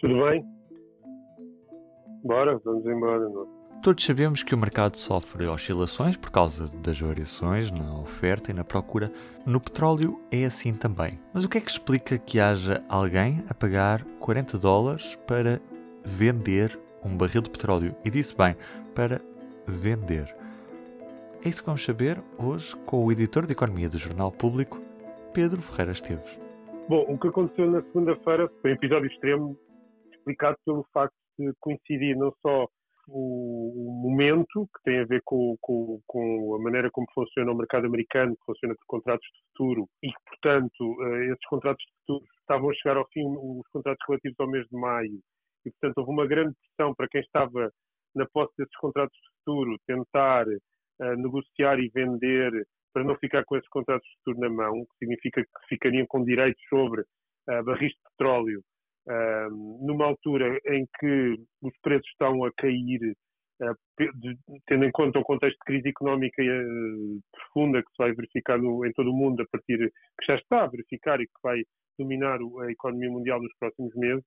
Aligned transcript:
Tudo 0.00 0.24
bem? 0.24 0.44
Bora, 2.24 2.58
vamos 2.64 2.86
embora. 2.86 3.28
Não? 3.28 3.60
Todos 3.82 4.04
sabemos 4.04 4.42
que 4.42 4.54
o 4.54 4.58
mercado 4.58 4.96
sofre 4.96 5.46
oscilações 5.46 6.16
por 6.16 6.30
causa 6.30 6.68
das 6.82 7.00
variações 7.00 7.70
na 7.70 7.98
oferta 7.98 8.50
e 8.50 8.54
na 8.54 8.62
procura. 8.62 9.10
No 9.46 9.58
petróleo 9.58 10.20
é 10.30 10.44
assim 10.44 10.74
também. 10.74 11.18
Mas 11.32 11.44
o 11.44 11.48
que 11.48 11.56
é 11.56 11.60
que 11.62 11.70
explica 11.70 12.18
que 12.18 12.38
haja 12.38 12.84
alguém 12.90 13.42
a 13.48 13.54
pagar 13.54 14.04
40 14.18 14.58
dólares 14.58 15.18
para 15.26 15.60
vender 16.04 16.78
um 17.02 17.16
barril 17.16 17.40
de 17.40 17.48
petróleo? 17.48 17.96
E 18.04 18.10
disse 18.10 18.36
bem, 18.36 18.54
para 18.94 19.20
vender. 19.66 20.34
É 21.42 21.48
isso 21.48 21.62
que 21.62 21.66
vamos 21.66 21.82
saber 21.82 22.22
hoje 22.38 22.76
com 22.84 23.02
o 23.02 23.10
editor 23.10 23.46
de 23.46 23.52
Economia 23.52 23.88
do 23.88 23.96
Jornal 23.96 24.30
Público, 24.30 24.78
Pedro 25.32 25.62
Ferreira 25.62 25.92
Esteves. 25.92 26.49
Bom, 26.90 27.06
o 27.08 27.16
que 27.16 27.28
aconteceu 27.28 27.70
na 27.70 27.82
segunda-feira 27.82 28.48
foi 28.60 28.72
um 28.72 28.74
episódio 28.74 29.06
extremo 29.06 29.56
explicado 30.12 30.56
pelo 30.66 30.84
facto 30.92 31.14
de 31.38 31.52
coincidir 31.60 32.16
não 32.16 32.34
só 32.42 32.66
o, 33.06 34.02
momento, 34.02 34.66
que 34.74 34.82
tem 34.82 34.98
a 34.98 35.04
ver 35.04 35.22
com, 35.24 35.56
com, 35.60 36.00
com, 36.04 36.56
a 36.56 36.58
maneira 36.60 36.90
como 36.90 37.06
funciona 37.14 37.52
o 37.52 37.56
mercado 37.56 37.86
americano, 37.86 38.34
que 38.34 38.44
funciona 38.44 38.74
por 38.74 38.86
contratos 38.88 39.24
de 39.24 39.40
futuro, 39.52 39.88
e 40.02 40.08
que, 40.08 40.20
portanto, 40.30 41.04
eh, 41.04 41.26
esses 41.26 41.46
contratos 41.48 41.84
de 41.84 41.92
futuro 42.00 42.24
estavam 42.40 42.70
a 42.70 42.74
chegar 42.74 42.96
ao 42.96 43.08
fim, 43.12 43.22
os 43.24 43.68
contratos 43.68 44.04
relativos 44.08 44.40
ao 44.40 44.50
mês 44.50 44.66
de 44.66 44.76
maio, 44.76 45.20
e, 45.64 45.70
portanto, 45.70 45.98
houve 45.98 46.10
uma 46.10 46.26
grande 46.26 46.56
pressão 46.56 46.92
para 46.96 47.06
quem 47.06 47.20
estava 47.20 47.70
na 48.16 48.26
posse 48.32 48.52
desses 48.58 48.76
contratos 48.78 49.16
de 49.16 49.38
futuro 49.38 49.76
tentar 49.86 50.44
uh, 50.48 51.16
negociar 51.18 51.78
e 51.78 51.88
vender 51.94 52.50
para 52.92 53.04
não 53.04 53.16
ficar 53.16 53.44
com 53.44 53.56
esses 53.56 53.68
contratos 53.68 54.06
de 54.08 54.16
futuro 54.16 54.40
na 54.40 54.48
mão, 54.48 54.84
que 54.84 54.98
significa 54.98 55.42
que 55.42 55.68
ficariam 55.68 56.06
com 56.06 56.24
direitos 56.24 56.62
sobre 56.68 57.02
uh, 57.02 57.64
barris 57.64 57.92
de 57.92 57.98
petróleo 58.10 58.62
uh, 59.08 59.86
numa 59.86 60.06
altura 60.06 60.58
em 60.66 60.86
que 60.98 61.36
os 61.62 61.72
preços 61.82 62.08
estão 62.10 62.44
a 62.44 62.52
cair, 62.56 63.16
uh, 63.62 63.76
tendo 64.66 64.84
em 64.84 64.90
conta 64.90 65.18
o 65.18 65.24
contexto 65.24 65.58
de 65.58 65.64
crise 65.64 65.88
económica 65.88 66.42
profunda 67.32 67.82
que 67.82 67.90
se 67.90 67.98
vai 67.98 68.12
verificar 68.12 68.58
no, 68.58 68.84
em 68.84 68.92
todo 68.92 69.10
o 69.10 69.16
mundo 69.16 69.42
a 69.42 69.46
partir 69.50 69.78
que 70.18 70.26
já 70.26 70.36
está 70.36 70.64
a 70.64 70.68
verificar 70.68 71.20
e 71.20 71.26
que 71.26 71.40
vai 71.42 71.62
dominar 71.98 72.38
a 72.62 72.70
economia 72.70 73.10
mundial 73.10 73.42
nos 73.42 73.52
próximos 73.58 73.94
meses. 73.94 74.24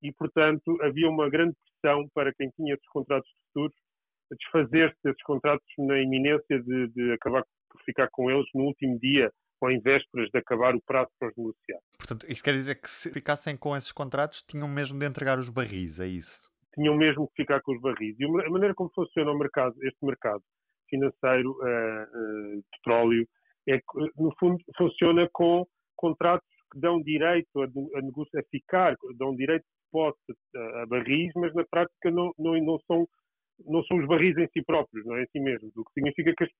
e, 0.00 0.12
portanto, 0.12 0.78
havia 0.80 1.08
uma 1.08 1.28
grande 1.28 1.56
pressão 1.82 2.08
para 2.14 2.32
quem 2.34 2.48
tinha 2.50 2.74
esses 2.74 2.86
contratos 2.88 3.28
futuros 3.48 3.74
desfazer-se 4.34 4.96
desses 5.02 5.22
contratos 5.22 5.66
na 5.78 5.98
iminência 5.98 6.60
de, 6.60 6.88
de, 6.88 7.12
acabar 7.12 7.44
por 7.70 7.80
ficar 7.82 8.08
com 8.10 8.30
eles 8.30 8.46
no 8.54 8.64
último 8.64 8.98
dia 8.98 9.30
ou 9.60 9.70
em 9.70 9.80
vésperas 9.80 10.28
de 10.30 10.38
acabar 10.38 10.74
o 10.74 10.82
prazo 10.82 11.10
para 11.18 11.28
os 11.28 11.36
negociar. 11.36 11.78
Portanto, 11.98 12.26
isto 12.28 12.44
quer 12.44 12.52
dizer 12.52 12.74
que 12.80 12.88
se 12.88 13.10
ficassem 13.10 13.56
com 13.56 13.76
esses 13.76 13.92
contratos 13.92 14.42
tinham 14.42 14.68
mesmo 14.68 14.98
de 14.98 15.06
entregar 15.06 15.38
os 15.38 15.48
barris, 15.48 16.00
é 16.00 16.06
isso? 16.06 16.42
Tinham 16.74 16.96
mesmo 16.96 17.28
que 17.28 17.42
ficar 17.42 17.62
com 17.62 17.74
os 17.74 17.80
barris. 17.80 18.14
E 18.18 18.24
a 18.24 18.50
maneira 18.50 18.74
como 18.74 18.90
funciona 18.94 19.30
o 19.30 19.38
mercado, 19.38 19.74
este 19.82 20.04
mercado 20.04 20.42
financeiro 20.88 21.52
uh, 21.52 21.62
uh, 21.62 22.56
de 22.56 22.64
petróleo 22.76 23.26
é 23.68 23.78
que, 23.78 24.12
no 24.16 24.34
fundo, 24.38 24.58
funciona 24.76 25.28
com 25.32 25.66
contratos 25.96 26.48
que 26.72 26.80
dão 26.80 27.00
direito 27.00 27.62
a, 27.62 27.64
a 27.64 28.02
negociar, 28.02 28.40
a 28.40 28.44
ficar, 28.50 28.94
dão 29.16 29.34
direito 29.34 29.62
de 29.62 29.90
posse 29.90 30.18
a, 30.56 30.82
a 30.82 30.86
barris, 30.86 31.32
mas 31.36 31.54
na 31.54 31.64
prática 31.70 32.10
não, 32.10 32.32
não, 32.38 32.54
não 32.62 32.78
são 32.86 33.08
não 33.66 33.82
são 33.84 33.98
os 33.98 34.06
barris 34.06 34.36
em 34.36 34.48
si 34.48 34.62
próprios, 34.62 35.04
não 35.06 35.16
é 35.16 35.22
em 35.22 35.26
si 35.26 35.40
mesmos. 35.40 35.74
O 35.76 35.84
que 35.84 35.92
significa 35.94 36.34
que 36.34 36.52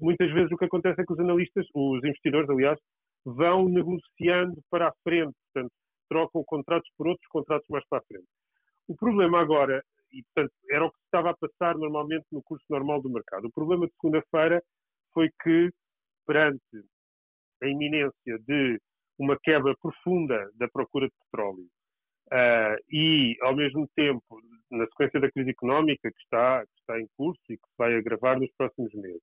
muitas 0.00 0.30
vezes 0.32 0.50
o 0.52 0.56
que 0.56 0.64
acontece 0.64 1.00
é 1.00 1.04
que 1.04 1.12
os 1.12 1.18
analistas, 1.18 1.66
os 1.74 2.02
investidores, 2.04 2.48
aliás, 2.48 2.78
vão 3.24 3.68
negociando 3.68 4.60
para 4.70 4.88
a 4.88 4.92
frente, 5.02 5.34
portanto, 5.52 5.72
trocam 6.08 6.44
contratos 6.44 6.90
por 6.96 7.08
outros 7.08 7.26
contratos 7.28 7.68
mais 7.68 7.84
para 7.88 7.98
a 7.98 8.02
frente. 8.02 8.26
O 8.88 8.96
problema 8.96 9.40
agora, 9.40 9.82
e 10.12 10.22
portanto, 10.22 10.54
era 10.70 10.86
o 10.86 10.90
que 10.90 10.98
estava 11.04 11.30
a 11.30 11.36
passar 11.36 11.76
normalmente 11.76 12.24
no 12.32 12.42
curso 12.42 12.64
normal 12.70 13.02
do 13.02 13.10
mercado. 13.10 13.46
O 13.46 13.52
problema 13.52 13.86
de 13.86 13.92
segunda-feira 13.94 14.62
foi 15.12 15.28
que, 15.42 15.70
perante 16.26 16.84
a 17.62 17.66
iminência 17.66 18.38
de 18.46 18.80
uma 19.18 19.36
quebra 19.42 19.74
profunda 19.82 20.50
da 20.54 20.68
procura 20.68 21.06
de 21.06 21.14
petróleo 21.24 21.66
Uh, 22.30 22.76
e, 22.90 23.36
ao 23.40 23.56
mesmo 23.56 23.88
tempo, 23.96 24.40
na 24.70 24.84
sequência 24.86 25.18
da 25.18 25.30
crise 25.30 25.50
económica 25.50 26.10
que 26.10 26.20
está, 26.20 26.62
que 26.66 26.80
está 26.80 27.00
em 27.00 27.08
curso 27.16 27.40
e 27.48 27.56
que 27.56 27.68
vai 27.78 27.94
agravar 27.94 28.38
nos 28.38 28.50
próximos 28.52 28.92
meses, 28.92 29.22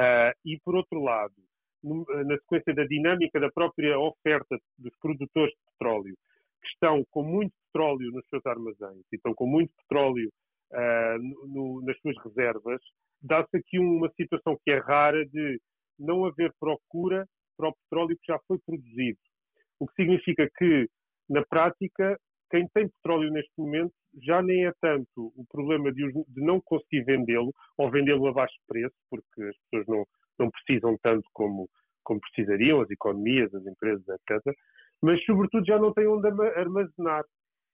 uh, 0.00 0.32
e, 0.44 0.58
por 0.64 0.74
outro 0.74 1.02
lado, 1.02 1.34
no, 1.82 2.06
na 2.24 2.36
sequência 2.38 2.74
da 2.74 2.84
dinâmica 2.84 3.38
da 3.38 3.50
própria 3.50 3.98
oferta 3.98 4.58
dos 4.78 4.96
produtores 4.98 5.52
de 5.52 5.60
petróleo, 5.72 6.16
que 6.62 6.68
estão 6.68 7.04
com 7.10 7.22
muito 7.22 7.52
petróleo 7.66 8.10
nos 8.12 8.26
seus 8.28 8.46
armazéns 8.46 9.04
e 9.12 9.16
estão 9.16 9.34
com 9.34 9.46
muito 9.46 9.72
petróleo 9.76 10.30
uh, 10.72 11.48
no, 11.48 11.82
nas 11.82 11.98
suas 12.00 12.16
reservas, 12.24 12.80
dá-se 13.20 13.56
aqui 13.56 13.78
uma 13.78 14.10
situação 14.16 14.58
que 14.64 14.70
é 14.70 14.78
rara 14.78 15.26
de 15.26 15.60
não 15.98 16.24
haver 16.24 16.52
procura 16.58 17.26
para 17.56 17.68
o 17.68 17.74
petróleo 17.74 18.16
que 18.16 18.32
já 18.32 18.38
foi 18.48 18.58
produzido. 18.64 19.18
O 19.78 19.86
que 19.86 19.94
significa 19.94 20.48
que 20.56 20.88
na 21.32 21.42
prática, 21.46 22.20
quem 22.50 22.68
tem 22.74 22.86
petróleo 22.86 23.30
neste 23.30 23.52
momento 23.56 23.94
já 24.22 24.42
nem 24.42 24.66
é 24.66 24.72
tanto 24.82 25.32
o 25.34 25.46
problema 25.50 25.90
de, 25.90 26.12
de 26.12 26.40
não 26.42 26.60
conseguir 26.60 27.04
vendê-lo 27.04 27.50
ou 27.78 27.90
vendê-lo 27.90 28.26
a 28.26 28.32
baixo 28.34 28.54
preço, 28.68 28.94
porque 29.08 29.42
as 29.42 29.56
pessoas 29.56 29.86
não, 29.86 30.06
não 30.38 30.50
precisam 30.50 30.98
tanto 31.02 31.26
como, 31.32 31.70
como 32.04 32.20
precisariam, 32.20 32.82
as 32.82 32.90
economias, 32.90 33.54
as 33.54 33.64
empresas, 33.64 34.06
etc. 34.06 34.54
Mas, 35.00 35.24
sobretudo, 35.24 35.64
já 35.64 35.78
não 35.78 35.94
têm 35.94 36.06
onde 36.06 36.28
armazenar. 36.28 37.24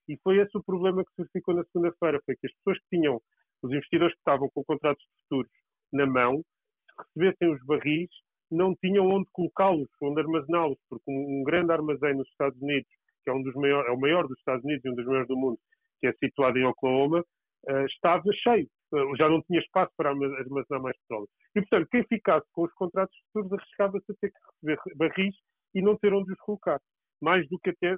E 0.07 0.17
foi 0.23 0.37
esse 0.37 0.57
o 0.57 0.63
problema 0.63 1.03
que 1.03 1.21
se 1.21 1.29
ficou 1.33 1.53
na 1.53 1.65
segunda-feira, 1.65 2.21
foi 2.25 2.37
que 2.37 2.47
as 2.47 2.53
pessoas 2.53 2.79
que 2.79 2.95
tinham, 2.95 3.21
os 3.61 3.71
investidores 3.73 4.13
que 4.13 4.19
estavam 4.19 4.49
com 4.53 4.63
contratos 4.63 5.03
futuros 5.23 5.51
na 5.91 6.05
mão, 6.05 6.37
se 6.37 7.19
recebessem 7.19 7.53
os 7.53 7.65
barris, 7.65 8.09
não 8.49 8.73
tinham 8.77 9.05
onde 9.07 9.27
colocá-los, 9.33 9.89
onde 10.01 10.21
armazená-los, 10.21 10.79
porque 10.89 11.03
um, 11.11 11.41
um 11.41 11.43
grande 11.43 11.73
armazém 11.73 12.15
nos 12.15 12.27
Estados 12.29 12.59
Unidos 12.61 12.89
que 13.23 13.29
é 13.29 13.33
um 13.33 13.41
dos 13.41 13.53
maiores, 13.55 13.89
é 13.89 13.91
o 13.91 13.99
maior 13.99 14.27
dos 14.27 14.37
Estados 14.39 14.63
Unidos 14.63 14.83
e 14.85 14.89
um 14.89 14.95
dos 14.95 15.05
maiores 15.05 15.27
do 15.27 15.37
mundo, 15.37 15.59
que 15.99 16.07
é 16.07 16.13
situado 16.13 16.57
em 16.57 16.65
Oklahoma, 16.65 17.23
uh, 17.69 17.85
estava 17.85 18.23
cheio. 18.33 18.67
Uh, 18.91 19.15
já 19.17 19.29
não 19.29 19.41
tinha 19.43 19.59
espaço 19.59 19.91
para 19.97 20.09
armazenar 20.09 20.81
mais 20.81 20.97
petróleo. 21.01 21.27
E, 21.55 21.61
portanto, 21.61 21.87
quem 21.91 22.03
ficasse 22.05 22.45
com 22.53 22.63
os 22.63 22.73
contratos 22.73 23.15
futuros 23.27 23.53
arriscava-se 23.53 24.11
a 24.11 24.15
ter 24.21 24.31
que 24.31 24.39
receber 24.53 24.95
barris 24.95 25.35
e 25.75 25.81
não 25.81 25.97
ter 25.97 26.13
onde 26.13 26.31
os 26.31 26.39
colocar, 26.39 26.79
mais 27.21 27.47
do 27.49 27.59
que 27.59 27.69
até 27.69 27.95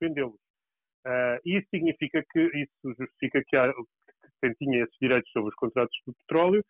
vendê-los. 0.00 0.40
Uh, 1.06 1.38
isso 1.44 1.66
significa 1.70 2.24
que, 2.30 2.40
isso 2.40 2.94
justifica 2.98 3.42
que, 3.46 3.56
há, 3.56 3.72
que 3.72 4.30
quem 4.40 4.52
tinha 4.54 4.84
esses 4.84 4.96
direitos 5.00 5.30
sobre 5.32 5.48
os 5.48 5.54
contratos 5.56 5.96
do 6.06 6.14
petróleo 6.14 6.64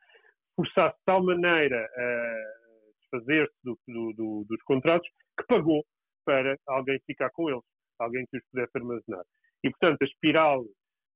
forçasse 0.56 0.96
de 0.96 1.04
tal 1.04 1.22
maneira 1.22 1.88
a 1.96 2.62
desfazer-se 3.00 3.54
do, 3.62 3.78
do, 3.86 4.12
do, 4.14 4.46
dos 4.48 4.62
contratos 4.62 5.08
que 5.38 5.46
pagou 5.46 5.84
para 6.24 6.56
alguém 6.66 6.98
ficar 7.06 7.30
com 7.30 7.50
eles 7.50 7.62
alguém 8.02 8.24
que 8.30 8.38
os 8.38 8.44
pudesse 8.50 8.72
armazenar. 8.74 9.24
E, 9.64 9.70
portanto, 9.70 10.02
a 10.02 10.04
espiral 10.04 10.64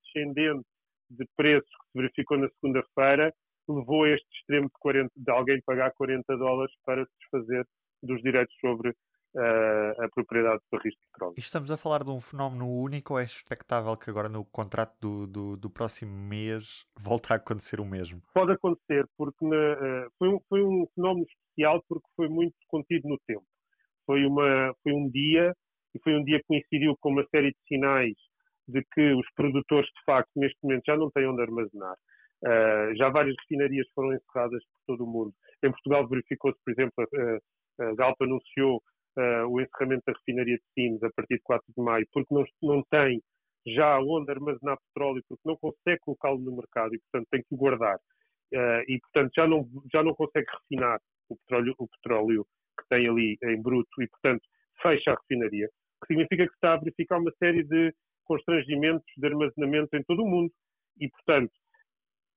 descendente 0.04 0.66
de 1.10 1.24
preços 1.36 1.68
que 1.68 1.86
se 1.92 1.98
verificou 1.98 2.38
na 2.38 2.48
segunda-feira 2.60 3.32
levou 3.68 4.04
a 4.04 4.10
este 4.10 4.26
extremo 4.38 4.66
de, 4.66 4.78
40, 4.80 5.10
de 5.16 5.30
alguém 5.30 5.60
pagar 5.64 5.92
40 5.94 6.36
dólares 6.36 6.72
para 6.84 7.04
se 7.04 7.12
desfazer 7.20 7.66
dos 8.02 8.22
direitos 8.22 8.54
sobre 8.60 8.90
uh, 8.90 10.02
a 10.02 10.08
propriedade 10.14 10.58
de 10.58 10.66
barris 10.70 10.94
de 10.94 11.00
petróleo. 11.12 11.34
Estamos 11.36 11.70
a 11.70 11.76
falar 11.76 12.04
de 12.04 12.10
um 12.10 12.20
fenómeno 12.20 12.68
único 12.68 13.14
ou 13.14 13.20
é 13.20 13.24
expectável 13.24 13.96
que 13.96 14.08
agora 14.08 14.28
no 14.28 14.44
contrato 14.44 14.94
do, 15.00 15.26
do, 15.26 15.56
do 15.56 15.70
próximo 15.70 16.12
mês 16.12 16.86
volte 16.98 17.32
a 17.32 17.36
acontecer 17.36 17.80
o 17.80 17.84
mesmo? 17.84 18.22
Pode 18.32 18.52
acontecer, 18.52 19.04
porque 19.16 19.44
na, 19.44 19.56
uh, 19.56 20.10
foi, 20.18 20.28
um, 20.28 20.40
foi 20.48 20.62
um 20.62 20.86
fenómeno 20.94 21.26
especial 21.26 21.82
porque 21.88 22.06
foi 22.14 22.28
muito 22.28 22.54
contido 22.68 23.08
no 23.08 23.18
tempo. 23.26 23.44
Foi, 24.04 24.24
uma, 24.24 24.72
foi 24.82 24.92
um 24.92 25.10
dia 25.10 25.52
e 25.96 26.00
foi 26.02 26.14
um 26.14 26.24
dia 26.24 26.38
que 26.38 26.46
coincidiu 26.46 26.96
com 27.00 27.10
uma 27.10 27.26
série 27.30 27.50
de 27.50 27.58
sinais 27.66 28.14
de 28.68 28.84
que 28.92 29.12
os 29.14 29.26
produtores, 29.34 29.88
de 29.88 30.04
facto, 30.04 30.30
neste 30.36 30.58
momento 30.62 30.84
já 30.86 30.96
não 30.96 31.10
têm 31.10 31.26
onde 31.26 31.42
armazenar. 31.42 31.96
Uh, 32.44 32.94
já 32.96 33.08
várias 33.08 33.34
refinarias 33.40 33.86
foram 33.94 34.12
encerradas 34.12 34.62
por 34.64 34.80
todo 34.86 35.04
o 35.04 35.10
mundo. 35.10 35.32
Em 35.64 35.70
Portugal 35.70 36.06
verificou-se, 36.06 36.58
por 36.64 36.72
exemplo, 36.72 36.92
a, 36.98 37.84
a 37.84 37.94
Galp 37.94 38.20
anunciou 38.20 38.82
uh, 39.18 39.46
o 39.48 39.60
encerramento 39.60 40.02
da 40.06 40.12
refinaria 40.12 40.56
de 40.56 40.62
Sines 40.74 41.02
a 41.02 41.10
partir 41.16 41.36
de 41.36 41.42
4 41.42 41.64
de 41.76 41.82
maio, 41.82 42.06
porque 42.12 42.34
não, 42.34 42.44
não 42.62 42.82
tem 42.90 43.22
já 43.66 43.98
onde 44.00 44.30
armazenar 44.30 44.78
petróleo, 44.88 45.22
porque 45.28 45.48
não 45.48 45.56
consegue 45.56 45.98
colocá-lo 46.00 46.38
no 46.38 46.56
mercado 46.56 46.94
e, 46.94 47.00
portanto, 47.10 47.28
tem 47.30 47.42
que 47.42 47.56
guardar. 47.56 47.96
Uh, 48.52 48.82
e, 48.86 49.00
portanto, 49.00 49.32
já 49.34 49.46
não, 49.46 49.66
já 49.92 50.02
não 50.02 50.14
consegue 50.14 50.46
refinar 50.50 51.00
o 51.28 51.36
petróleo, 51.36 51.74
o 51.78 51.88
petróleo 51.88 52.46
que 52.78 52.88
tem 52.88 53.08
ali 53.08 53.38
em 53.42 53.62
bruto 53.62 54.02
e, 54.02 54.08
portanto, 54.08 54.42
fecha 54.82 55.12
a 55.12 55.14
refinaria 55.14 55.68
que 56.00 56.06
significa 56.08 56.46
que 56.46 56.54
está 56.54 56.74
a 56.74 56.78
verificar 56.78 57.18
uma 57.18 57.32
série 57.38 57.62
de 57.64 57.94
constrangimentos 58.24 59.06
de 59.16 59.26
armazenamento 59.26 59.96
em 59.96 60.02
todo 60.02 60.22
o 60.22 60.28
mundo. 60.28 60.52
E, 61.00 61.08
portanto, 61.08 61.52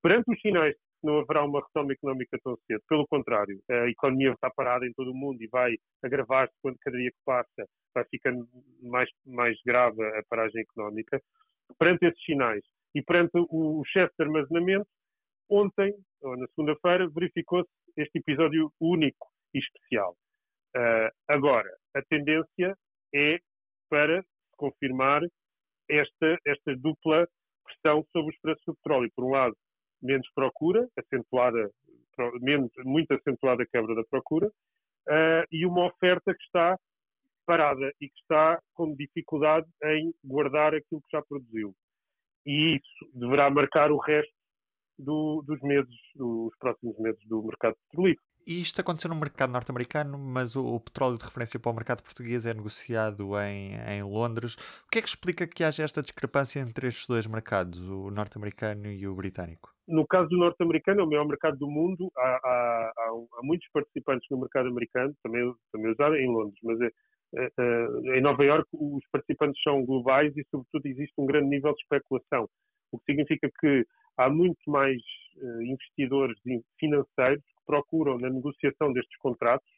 perante 0.01 0.31
os 0.31 0.41
sinais 0.41 0.73
de 0.73 0.79
que 0.79 1.07
não 1.07 1.19
haverá 1.19 1.43
uma 1.43 1.61
retoma 1.61 1.93
económica 1.93 2.37
tão 2.43 2.57
cedo, 2.67 2.81
pelo 2.87 3.07
contrário, 3.07 3.59
a 3.69 3.89
economia 3.89 4.31
está 4.31 4.49
parada 4.49 4.85
em 4.85 4.93
todo 4.93 5.11
o 5.11 5.15
mundo 5.15 5.41
e 5.41 5.47
vai 5.47 5.75
agravar-se 6.03 6.53
quando 6.61 6.77
cada 6.79 6.97
dia 6.97 7.11
que 7.11 7.17
passa 7.25 7.67
vai 7.93 8.05
ficando 8.05 8.47
mais, 8.81 9.09
mais 9.25 9.57
grave 9.65 10.03
a 10.03 10.23
paragem 10.29 10.61
económica. 10.61 11.21
Perante 11.77 12.05
esses 12.05 12.23
sinais 12.23 12.63
e 12.93 13.01
perante 13.01 13.31
o, 13.35 13.79
o 13.79 13.85
chefe 13.85 14.13
de 14.17 14.25
armazenamento, 14.25 14.87
ontem, 15.49 15.93
ou 16.21 16.37
na 16.37 16.47
segunda-feira, 16.47 17.09
verificou-se 17.09 17.69
este 17.97 18.19
episódio 18.19 18.71
único 18.79 19.27
e 19.53 19.59
especial. 19.59 20.15
Uh, 20.75 21.09
agora, 21.27 21.69
a 21.95 22.01
tendência 22.03 22.77
é 23.13 23.39
para 23.89 24.23
confirmar 24.57 25.21
esta, 25.89 26.37
esta 26.45 26.75
dupla 26.75 27.27
pressão 27.63 28.05
sobre 28.11 28.33
os 28.33 28.41
preços 28.41 28.63
do 28.65 28.75
petróleo. 28.75 29.11
Por 29.15 29.25
um 29.25 29.31
lado, 29.31 29.55
menos 30.01 30.27
procura, 30.33 30.87
acentuada, 30.97 31.69
menos, 32.41 32.71
muito 32.83 33.13
acentuada 33.13 33.63
a 33.63 33.67
quebra 33.67 33.95
da 33.95 34.03
procura, 34.09 34.47
uh, 34.47 35.45
e 35.51 35.65
uma 35.65 35.87
oferta 35.87 36.33
que 36.33 36.43
está 36.43 36.77
parada 37.45 37.91
e 37.99 38.07
que 38.07 38.19
está 38.21 38.61
com 38.73 38.95
dificuldade 38.95 39.67
em 39.83 40.13
guardar 40.23 40.75
aquilo 40.75 41.01
que 41.01 41.11
já 41.11 41.21
produziu. 41.23 41.73
E 42.45 42.75
isso 42.75 43.11
deverá 43.13 43.49
marcar 43.49 43.91
o 43.91 43.97
resto 43.97 44.33
do, 44.97 45.43
dos 45.47 45.59
meses, 45.61 45.95
dos 46.15 46.55
próximos 46.59 46.97
meses 46.99 47.19
do 47.27 47.41
mercado 47.43 47.75
petrolífero. 47.89 48.28
E 48.49 48.61
isto 48.61 48.81
aconteceu 48.81 49.09
no 49.09 49.15
mercado 49.15 49.53
norte-americano, 49.53 50.17
mas 50.17 50.55
o, 50.55 50.65
o, 50.65 50.79
petróleo 50.79 51.19
de 51.19 51.23
referência 51.23 51.59
para 51.59 51.71
o 51.71 51.75
mercado 51.75 52.01
português 52.01 52.47
é 52.47 52.53
negociado 52.55 53.39
em, 53.39 53.75
em 53.75 54.01
Londres. 54.01 54.55
O 54.87 54.89
que 54.91 54.97
é 54.97 55.01
que 55.03 55.07
explica 55.07 55.45
que 55.45 55.63
haja 55.63 55.83
esta 55.83 56.01
discrepância 56.01 56.59
entre 56.59 56.87
estes 56.87 57.05
dois 57.05 57.27
mercados, 57.27 57.79
o 57.87 58.09
norte-americano 58.09 58.87
e 58.87 59.07
o 59.07 59.13
britânico? 59.13 59.71
No 59.87 60.03
caso 60.07 60.29
do 60.29 60.37
norte-americano, 60.37 61.01
é 61.01 61.03
o 61.03 61.07
maior 61.07 61.27
mercado 61.27 61.59
do 61.59 61.69
mundo. 61.69 62.11
Há, 62.17 62.21
há, 62.21 62.91
há, 62.97 63.09
há, 63.37 63.43
muitos 63.43 63.67
participantes 63.71 64.27
no 64.31 64.39
mercado 64.39 64.67
americano, 64.67 65.13
também, 65.21 65.53
também 65.71 65.93
em 66.23 66.27
Londres, 66.27 66.59
mas 66.63 66.81
é, 66.81 66.89
é, 67.35 67.51
é, 67.55 68.17
em 68.17 68.21
Nova 68.21 68.43
Iorque 68.43 68.69
os 68.73 69.03
participantes 69.11 69.61
são 69.61 69.85
globais 69.85 70.35
e, 70.35 70.43
sobretudo, 70.49 70.87
existe 70.87 71.13
um 71.19 71.27
grande 71.27 71.49
nível 71.49 71.71
de 71.75 71.81
especulação, 71.83 72.49
o 72.91 72.97
que 72.97 73.11
significa 73.11 73.47
que 73.59 73.85
há 74.17 74.27
muito 74.27 74.71
mais 74.71 74.99
uh, 75.37 75.61
investidores 75.61 76.35
financeiros 76.79 77.43
procuram, 77.69 78.17
na 78.17 78.31
negociação 78.31 78.91
destes 78.91 79.15
contratos 79.19 79.69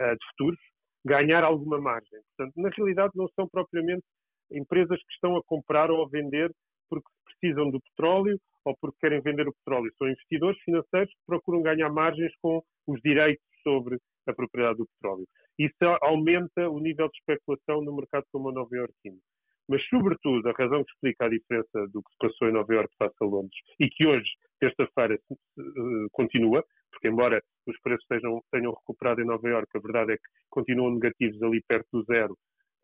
uh, 0.00 0.16
de 0.16 0.26
futuros, 0.30 0.58
ganhar 1.04 1.44
alguma 1.44 1.78
margem. 1.78 2.18
Portanto, 2.34 2.54
na 2.56 2.70
realidade, 2.70 3.12
não 3.14 3.28
são 3.36 3.46
propriamente 3.46 4.02
empresas 4.50 4.98
que 4.98 5.12
estão 5.12 5.36
a 5.36 5.42
comprar 5.44 5.90
ou 5.90 6.02
a 6.02 6.08
vender 6.08 6.50
porque 6.88 7.06
precisam 7.26 7.70
do 7.70 7.78
petróleo 7.82 8.40
ou 8.64 8.74
porque 8.80 8.96
querem 9.00 9.20
vender 9.20 9.46
o 9.46 9.52
petróleo. 9.52 9.92
São 9.98 10.08
investidores 10.08 10.58
financeiros 10.62 11.10
que 11.10 11.26
procuram 11.26 11.62
ganhar 11.62 11.90
margens 11.90 12.32
com 12.40 12.62
os 12.86 12.98
direitos 13.02 13.44
sobre 13.62 13.98
a 14.26 14.32
propriedade 14.32 14.78
do 14.78 14.86
petróleo. 14.86 15.26
Isso 15.58 15.84
aumenta 16.00 16.70
o 16.70 16.80
nível 16.80 17.08
de 17.08 17.18
especulação 17.18 17.82
no 17.82 17.94
mercado 17.94 18.24
como 18.32 18.48
o 18.48 18.52
Nova 18.52 18.74
Iorquino. 18.74 19.18
Mas, 19.68 19.84
sobretudo, 19.88 20.48
a 20.48 20.52
razão 20.52 20.82
que 20.82 20.90
explica 20.92 21.26
a 21.26 21.28
diferença 21.28 21.86
do 21.92 22.02
que 22.02 22.10
se 22.12 22.18
passou 22.18 22.48
em 22.48 22.52
Nova 22.52 22.72
Iorque 22.72 22.96
face 22.96 23.16
a 23.20 23.24
Londres 23.24 23.58
e 23.78 23.88
que 23.88 24.06
hoje, 24.06 24.28
terça-feira, 24.58 25.18
uh, 25.30 26.08
continua, 26.12 26.64
porque 26.90 27.08
embora 27.08 27.42
os 27.66 27.78
preços 27.80 28.06
tenham, 28.08 28.40
tenham 28.50 28.72
recuperado 28.72 29.20
em 29.20 29.26
Nova 29.26 29.46
Iorque, 29.46 29.76
a 29.76 29.80
verdade 29.80 30.12
é 30.12 30.16
que 30.16 30.22
continuam 30.48 30.94
negativos 30.94 31.42
ali 31.42 31.62
perto 31.68 31.86
do 31.92 32.04
zero, 32.04 32.32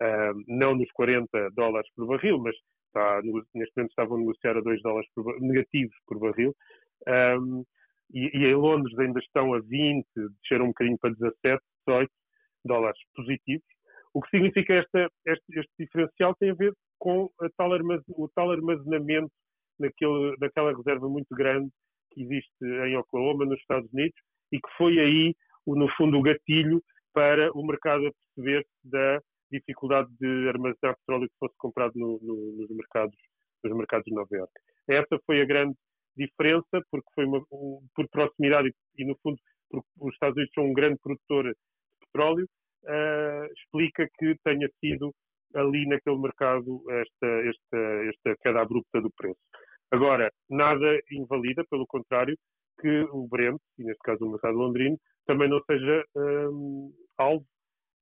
uh, 0.03 0.43
não 0.47 0.75
nos 0.75 0.91
40 0.93 1.51
dólares 1.53 1.89
por 1.97 2.07
barril, 2.07 2.39
mas 2.39 2.55
está, 2.95 3.21
neste 3.55 3.75
momento 3.75 3.91
estavam 3.91 4.17
a 4.17 4.21
negociar 4.21 4.57
a 4.57 4.61
2 4.61 4.83
dólares 4.83 5.09
por, 5.15 5.41
negativos 5.41 5.97
por 6.07 6.19
barril. 6.19 6.55
Um, 7.09 7.65
e, 8.13 8.31
e, 8.33 8.47
em 8.47 8.55
Londres 8.55 8.97
ainda 8.99 9.19
estão 9.19 9.55
a 9.55 9.61
20, 9.61 10.07
desceram 10.43 10.67
um 10.67 10.69
bocadinho 10.69 10.99
para 10.99 11.11
17, 11.11 11.63
18 11.87 12.13
dólares 12.65 13.01
positivos. 13.15 13.67
O 14.15 14.23
que 14.23 14.31
significa 14.31 14.75
esta, 14.75 15.11
este, 15.27 15.59
este 15.59 15.73
diferencial 15.79 16.35
tem 16.37 16.51
a 16.51 16.55
ver 16.55 16.73
com 16.99 17.29
tal 17.57 17.71
o 18.09 18.29
tal 18.29 18.51
armazenamento 18.53 19.31
naquele, 19.79 20.37
naquela 20.41 20.75
reserva 20.75 21.09
muito 21.09 21.35
grande 21.35 21.69
que 22.13 22.23
existe 22.23 22.65
em 22.87 22.97
Oklahoma, 22.97 23.45
nos 23.45 23.59
Estados 23.59 23.93
Unidos, 23.93 24.15
e 24.53 24.59
que 24.59 24.69
foi 24.79 25.01
aí, 25.01 25.35
no 25.67 25.89
fundo, 25.97 26.17
o 26.17 26.23
gatilho 26.23 26.81
para 27.13 27.51
o 27.53 27.67
mercado 27.67 28.09
perceber 28.35 28.65
da 28.85 29.21
dificuldade 29.51 30.09
de 30.21 30.49
armazenar 30.49 30.97
petróleo 30.99 31.29
que 31.29 31.39
fosse 31.39 31.55
comprado 31.59 31.93
no, 31.97 32.19
no, 32.23 32.57
nos, 32.57 32.71
mercados, 32.71 33.17
nos 33.63 33.77
mercados 33.77 34.05
de 34.05 34.15
Nova 34.15 34.29
Iorque. 34.33 34.61
Essa 34.89 35.19
foi 35.27 35.41
a 35.41 35.45
grande 35.45 35.75
diferença, 36.17 36.81
porque 36.91 37.09
foi 37.15 37.25
uma, 37.25 37.39
um, 37.53 37.85
por 37.95 38.09
proximidade 38.09 38.73
e, 38.97 39.05
no 39.05 39.17
fundo, 39.23 39.39
porque 39.69 39.89
os 39.99 40.15
Estados 40.15 40.37
Unidos 40.37 40.55
são 40.55 40.65
um 40.65 40.73
grande 40.73 40.99
produtor 41.03 41.45
de 41.45 41.57
petróleo, 42.07 42.49
uh, 42.85 43.53
explica 43.53 44.09
que 44.19 44.37
tenha 44.45 44.69
sido 44.81 45.15
ali 45.55 45.87
naquele 45.87 46.19
mercado 46.19 46.83
esta, 46.91 47.27
esta, 47.27 47.79
esta 48.09 48.37
queda 48.43 48.63
abrupta 48.63 49.01
do 49.01 49.11
preço. 49.17 49.39
Agora, 49.91 50.31
nada 50.51 51.01
invalida, 51.11 51.65
pelo 51.71 51.87
contrário, 51.87 52.37
que 52.81 53.03
o 53.13 53.29
Brent, 53.29 53.61
e 53.79 53.85
neste 53.85 54.01
caso 54.03 54.27
o 54.27 54.31
mercado 54.31 54.57
londrino, 54.57 54.99
também 55.27 55.49
não 55.49 55.63
seja 55.65 56.05
um, 56.17 56.93
alvo 57.17 57.47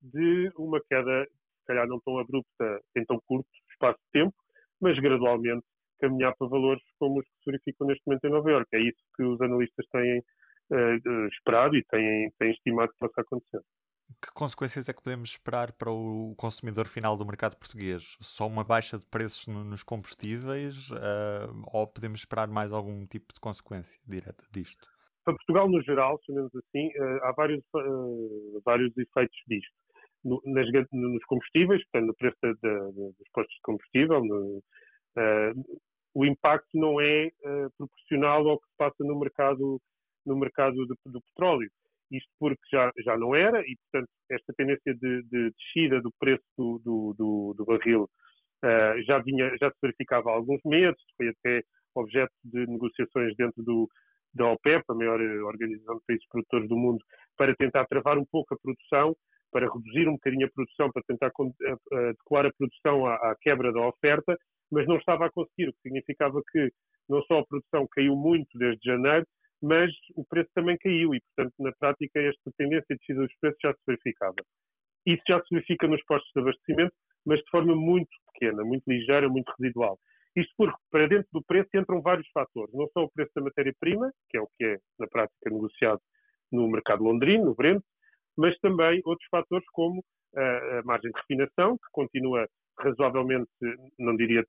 de 0.00 0.50
uma 0.56 0.80
queda, 0.88 1.24
se 1.24 1.66
calhar 1.66 1.86
não 1.86 2.00
tão 2.00 2.18
abrupta 2.18 2.80
em 2.96 3.04
tão 3.04 3.20
curto 3.26 3.48
espaço 3.70 3.98
de 4.06 4.20
tempo, 4.20 4.34
mas 4.80 4.98
gradualmente 4.98 5.64
caminhar 6.00 6.34
para 6.36 6.48
valores 6.48 6.82
como 6.98 7.20
os 7.20 7.26
que 7.26 7.32
se 7.38 7.50
verificam 7.50 7.86
neste 7.86 8.02
momento 8.06 8.24
em 8.24 8.30
Nova 8.30 8.50
Iorque. 8.50 8.76
É 8.76 8.80
isso 8.80 8.98
que 9.14 9.22
os 9.22 9.40
analistas 9.40 9.86
têm 9.92 10.18
uh, 10.18 11.26
esperado 11.28 11.76
e 11.76 11.84
têm, 11.84 12.30
têm 12.38 12.50
estimado 12.50 12.92
que 12.92 12.98
possa 12.98 13.20
acontecer. 13.20 13.60
Que 14.20 14.32
consequências 14.34 14.88
é 14.88 14.92
que 14.92 15.02
podemos 15.02 15.30
esperar 15.30 15.72
para 15.72 15.90
o 15.90 16.34
consumidor 16.36 16.86
final 16.86 17.16
do 17.16 17.24
mercado 17.24 17.56
português? 17.56 18.16
Só 18.20 18.46
uma 18.46 18.64
baixa 18.64 18.98
de 18.98 19.06
preços 19.06 19.46
nos 19.46 19.82
combustíveis 19.82 20.90
uh, 20.90 21.62
ou 21.72 21.86
podemos 21.86 22.20
esperar 22.20 22.48
mais 22.48 22.72
algum 22.72 23.06
tipo 23.06 23.32
de 23.32 23.40
consequência 23.40 24.00
direta 24.06 24.44
disto? 24.52 24.86
Para 25.24 25.34
Portugal, 25.34 25.68
no 25.68 25.80
geral, 25.82 26.18
chamemos 26.26 26.50
assim, 26.56 26.88
uh, 26.88 27.24
há 27.24 27.32
vários, 27.32 27.62
vários 28.64 28.96
efeitos 28.96 29.38
disto. 29.46 29.72
No, 30.24 30.40
nas, 30.46 30.66
nos 30.92 31.24
combustíveis, 31.24 31.82
portanto, 31.84 32.08
no 32.08 32.14
preço 32.14 32.36
de, 32.42 32.54
de, 32.54 32.92
dos 32.92 33.28
postos 33.32 33.54
de 33.54 33.62
combustível, 33.62 34.24
no, 34.24 34.62
o 36.14 36.24
impacto 36.24 36.68
não 36.74 37.00
é 37.00 37.30
proporcional 37.76 38.48
ao 38.48 38.58
que 38.60 38.68
se 38.68 38.76
passa 38.76 38.96
no 39.00 39.18
mercado, 39.18 39.80
no 40.24 40.36
mercado 40.36 40.86
do, 40.86 40.96
do 41.06 41.20
petróleo 41.22 41.70
isto 42.12 42.30
porque 42.38 42.62
já, 42.72 42.90
já 43.04 43.16
não 43.16 43.34
era, 43.34 43.60
e 43.60 43.76
portanto 43.76 44.10
esta 44.30 44.52
tendência 44.56 44.94
de, 44.94 45.22
de 45.24 45.50
descida 45.50 46.00
do 46.00 46.12
preço 46.18 46.44
do, 46.56 47.14
do, 47.16 47.54
do, 47.56 47.64
barril 47.64 48.04
uh, 48.64 49.02
já, 49.06 49.18
vinha, 49.18 49.50
já 49.60 49.70
se 49.70 49.76
verificava 49.82 50.30
há 50.30 50.34
alguns 50.34 50.60
meses, 50.64 51.00
foi 51.16 51.28
até 51.28 51.62
objeto 51.94 52.32
de 52.44 52.66
negociações 52.66 53.34
dentro 53.36 53.62
do, 53.62 53.88
da 54.34 54.50
OPEP, 54.50 54.84
a 54.88 54.94
maior 54.94 55.20
organização 55.20 55.96
de 55.96 56.02
países 56.06 56.26
produtores 56.28 56.68
do 56.68 56.76
mundo, 56.76 57.04
para 57.36 57.54
tentar 57.56 57.86
travar 57.86 58.18
um 58.18 58.24
pouco 58.30 58.54
a 58.54 58.58
produção, 58.58 59.14
para 59.50 59.70
reduzir 59.70 60.08
um 60.08 60.14
bocadinho 60.14 60.46
a 60.46 60.50
produção, 60.50 60.90
para 60.90 61.02
tentar 61.06 61.30
adequar 61.92 62.46
a 62.46 62.52
produção 62.56 63.06
à, 63.06 63.14
à 63.16 63.36
quebra 63.40 63.72
da 63.72 63.86
oferta, 63.86 64.36
mas 64.70 64.86
não 64.86 64.96
estava 64.96 65.26
a 65.26 65.30
conseguir, 65.30 65.68
o 65.68 65.72
que 65.74 65.82
significava 65.82 66.40
que 66.50 66.70
não 67.08 67.22
só 67.24 67.40
a 67.40 67.46
produção 67.46 67.86
caiu 67.92 68.16
muito 68.16 68.56
desde 68.58 68.80
janeiro, 68.82 69.26
mas 69.62 69.92
o 70.16 70.24
preço 70.24 70.50
também 70.54 70.76
caiu 70.78 71.14
e, 71.14 71.20
portanto, 71.20 71.54
na 71.60 71.72
prática, 71.78 72.20
esta 72.20 72.50
tendência 72.58 72.86
de 72.90 72.98
descida 72.98 73.20
dos 73.20 73.36
preços 73.40 73.58
já 73.62 73.72
se 73.72 73.80
verificava. 73.86 74.34
Isso 75.06 75.22
já 75.28 75.40
se 75.40 75.54
verifica 75.54 75.86
nos 75.86 76.02
postos 76.04 76.30
de 76.34 76.40
abastecimento, 76.40 76.94
mas 77.24 77.38
de 77.38 77.50
forma 77.50 77.74
muito 77.74 78.10
pequena, 78.32 78.64
muito 78.64 78.82
ligeira, 78.88 79.28
muito 79.28 79.52
residual. 79.58 79.98
Isto 80.34 80.52
porque 80.56 80.78
para 80.90 81.06
dentro 81.06 81.28
do 81.32 81.42
preço 81.44 81.68
entram 81.74 82.00
vários 82.00 82.28
fatores, 82.32 82.74
não 82.74 82.88
só 82.92 83.04
o 83.04 83.10
preço 83.10 83.30
da 83.36 83.42
matéria-prima, 83.42 84.10
que 84.28 84.38
é 84.38 84.40
o 84.40 84.48
que 84.56 84.64
é, 84.64 84.78
na 84.98 85.06
prática, 85.06 85.50
negociado 85.50 86.00
no 86.50 86.68
mercado 86.68 87.04
londrino, 87.04 87.46
no 87.46 87.54
Brent, 87.54 87.82
mas 88.36 88.58
também 88.58 89.00
outros 89.04 89.28
fatores 89.30 89.66
como 89.72 90.02
a, 90.34 90.78
a 90.78 90.82
margem 90.84 91.10
de 91.10 91.20
refinação, 91.20 91.76
que 91.76 91.88
continua 91.92 92.48
razoavelmente, 92.78 93.50
não 93.98 94.16
diria 94.16 94.44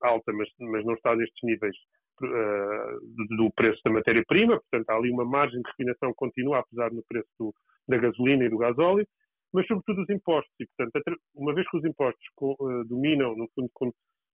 alta, 0.00 0.32
mas, 0.32 0.48
mas 0.58 0.84
não 0.84 0.94
está 0.94 1.14
nestes 1.14 1.42
níveis 1.42 1.76
uh, 2.22 3.36
do 3.36 3.50
preço 3.54 3.80
da 3.84 3.90
matéria-prima, 3.90 4.60
portanto 4.60 4.90
há 4.90 4.96
ali 4.96 5.10
uma 5.10 5.24
margem 5.24 5.60
de 5.60 5.68
refinação 5.68 6.12
continua, 6.14 6.58
apesar 6.58 6.90
do 6.90 7.02
preço 7.08 7.28
do, 7.38 7.54
da 7.88 7.98
gasolina 7.98 8.44
e 8.44 8.48
do 8.48 8.58
gasóleo, 8.58 9.06
mas 9.52 9.66
sobretudo 9.66 10.02
os 10.02 10.10
impostos. 10.10 10.52
E, 10.60 10.66
portanto, 10.76 11.20
uma 11.34 11.54
vez 11.54 11.68
que 11.68 11.76
os 11.76 11.84
impostos 11.84 12.24
uh, 12.40 12.84
dominam, 12.84 13.36
no 13.36 13.48
fundo, 13.54 13.70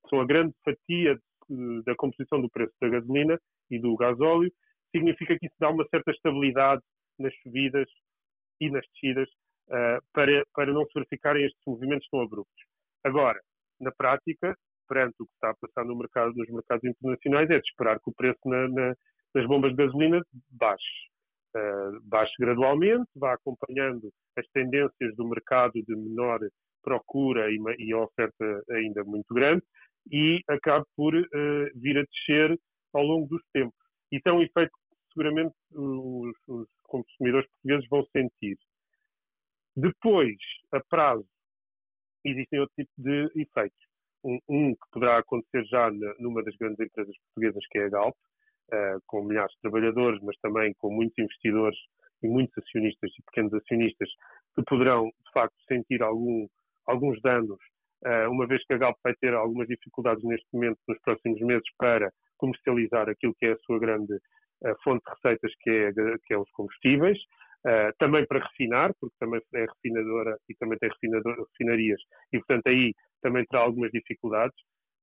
são 0.08 0.20
a 0.20 0.26
grande 0.26 0.54
fatia 0.64 1.18
de, 1.48 1.82
da 1.84 1.94
composição 1.94 2.40
do 2.40 2.50
preço 2.50 2.74
da 2.80 2.88
gasolina 2.88 3.38
e 3.70 3.78
do 3.78 3.96
gasóleo, 3.96 4.52
significa 4.94 5.38
que 5.38 5.46
isso 5.46 5.56
dá 5.58 5.70
uma 5.70 5.86
certa 5.88 6.10
estabilidade 6.10 6.82
nas 7.18 7.34
subidas 7.42 7.88
e 8.60 8.70
nas 8.70 8.84
descidas 8.92 9.28
uh, 9.68 10.02
para, 10.12 10.44
para 10.54 10.72
não 10.72 10.84
se 10.86 10.94
verificarem 10.94 11.44
estes 11.44 11.62
movimentos 11.66 12.08
tão 12.10 12.20
abruptos. 12.20 12.64
Agora, 13.04 13.40
na 13.80 13.92
prática, 13.92 14.56
perante 14.88 15.14
o 15.20 15.26
que 15.26 15.32
está 15.34 15.50
a 15.50 15.54
passar 15.54 15.84
no 15.84 15.96
mercado, 15.96 16.34
nos 16.34 16.48
mercados 16.48 16.84
internacionais 16.84 17.50
é 17.50 17.58
de 17.58 17.68
esperar 17.68 17.98
que 17.98 18.10
o 18.10 18.14
preço 18.14 18.38
na, 18.44 18.68
na, 18.68 18.94
nas 19.34 19.46
bombas 19.46 19.70
de 19.72 19.76
gasolina 19.76 20.22
baixe. 20.50 21.06
Uh, 21.56 22.00
baixe 22.04 22.34
gradualmente, 22.38 23.08
vá 23.16 23.32
acompanhando 23.32 24.10
as 24.36 24.46
tendências 24.48 25.16
do 25.16 25.26
mercado 25.26 25.72
de 25.72 25.96
menor 25.96 26.40
procura 26.82 27.50
e, 27.50 27.58
e 27.78 27.94
oferta 27.94 28.62
ainda 28.70 29.02
muito 29.04 29.34
grande 29.34 29.62
e 30.12 30.40
acabe 30.48 30.84
por 30.94 31.14
uh, 31.14 31.24
vir 31.74 31.98
a 31.98 32.04
descer 32.04 32.58
ao 32.92 33.02
longo 33.02 33.26
dos 33.26 33.42
tempos. 33.52 33.74
Isso 34.12 34.28
é 34.28 34.32
um 34.32 34.42
efeito 34.42 34.70
que 34.70 35.12
seguramente 35.12 35.54
os, 35.72 36.36
os 36.46 36.68
consumidores 36.84 37.48
portugueses 37.48 37.88
vão 37.88 38.04
sentir. 38.12 38.56
Depois, 39.76 40.36
a 40.72 40.80
prazo, 40.88 41.26
existem 42.24 42.60
outro 42.60 42.74
tipo 42.76 42.92
de 42.98 43.30
efeitos. 43.34 43.86
Um, 44.26 44.40
um 44.48 44.74
que 44.74 44.90
poderá 44.92 45.18
acontecer 45.18 45.64
já 45.66 45.88
numa 46.18 46.42
das 46.42 46.56
grandes 46.56 46.80
empresas 46.80 47.14
portuguesas, 47.18 47.64
que 47.70 47.78
é 47.78 47.84
a 47.84 47.88
Galp, 47.88 48.16
uh, 48.72 49.00
com 49.06 49.22
milhares 49.22 49.52
de 49.54 49.60
trabalhadores, 49.60 50.20
mas 50.20 50.36
também 50.38 50.74
com 50.78 50.92
muitos 50.92 51.16
investidores 51.16 51.78
e 52.22 52.28
muitos 52.28 52.58
acionistas 52.58 53.10
e 53.16 53.22
pequenos 53.22 53.54
acionistas 53.54 54.08
que 54.56 54.64
poderão, 54.64 55.06
de 55.06 55.32
facto, 55.32 55.54
sentir 55.68 56.02
algum, 56.02 56.48
alguns 56.86 57.20
danos, 57.22 57.58
uh, 58.04 58.28
uma 58.28 58.48
vez 58.48 58.64
que 58.66 58.74
a 58.74 58.78
Galp 58.78 58.96
vai 59.04 59.14
ter 59.14 59.32
algumas 59.32 59.68
dificuldades 59.68 60.24
neste 60.24 60.46
momento, 60.52 60.78
nos 60.88 61.00
próximos 61.02 61.40
meses, 61.40 61.68
para 61.78 62.10
comercializar 62.36 63.08
aquilo 63.08 63.34
que 63.38 63.46
é 63.46 63.52
a 63.52 63.58
sua 63.58 63.78
grande 63.78 64.12
uh, 64.12 64.74
fonte 64.82 65.04
de 65.04 65.10
receitas, 65.14 65.52
que 65.60 65.70
é, 65.70 65.92
que 66.26 66.34
é 66.34 66.38
os 66.38 66.50
combustíveis. 66.50 67.18
Uh, 67.66 67.90
também 67.98 68.24
para 68.24 68.46
refinar, 68.46 68.94
porque 69.00 69.16
também 69.18 69.40
é 69.54 69.64
refinadora 69.64 70.38
e 70.48 70.54
também 70.54 70.78
tem 70.78 70.88
refinarias, 70.88 72.00
e 72.32 72.38
portanto 72.38 72.68
aí 72.68 72.94
também 73.20 73.44
terá 73.46 73.62
algumas 73.62 73.90
dificuldades. 73.90 74.56